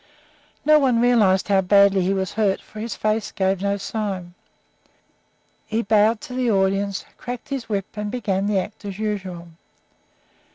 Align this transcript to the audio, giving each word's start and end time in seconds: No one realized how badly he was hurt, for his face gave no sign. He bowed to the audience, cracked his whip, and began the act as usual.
No 0.65 0.79
one 0.79 0.99
realized 0.99 1.47
how 1.47 1.61
badly 1.61 2.01
he 2.01 2.11
was 2.11 2.33
hurt, 2.33 2.59
for 2.59 2.79
his 2.79 2.95
face 2.95 3.31
gave 3.31 3.61
no 3.61 3.77
sign. 3.77 4.33
He 5.67 5.83
bowed 5.83 6.21
to 6.21 6.33
the 6.33 6.49
audience, 6.49 7.05
cracked 7.17 7.49
his 7.49 7.69
whip, 7.69 7.85
and 7.95 8.09
began 8.09 8.47
the 8.47 8.57
act 8.57 8.83
as 8.83 8.97
usual. 8.97 9.49